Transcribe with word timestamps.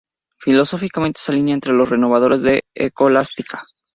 Filosóficamente 0.39 1.19
se 1.19 1.31
alinea 1.31 1.53
entre 1.53 1.73
los 1.73 1.87
renovadores 1.87 2.41
de 2.41 2.63
la 2.75 2.83
Escolástica. 2.87 3.63